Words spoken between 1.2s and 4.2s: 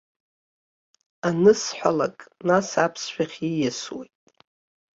Анысҳәалак, нас аԥсшәахь ииасуеит.